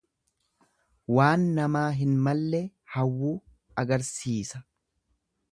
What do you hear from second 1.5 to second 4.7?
namaa hin malle hawwuu agarsiisa.